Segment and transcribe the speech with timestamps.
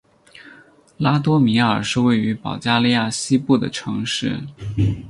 [0.97, 4.41] 拉多米尔是位于保加利亚西部的城市。